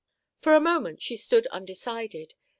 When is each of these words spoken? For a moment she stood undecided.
For 0.39 0.55
a 0.55 0.59
moment 0.59 0.99
she 0.99 1.15
stood 1.15 1.45
undecided. 1.51 2.33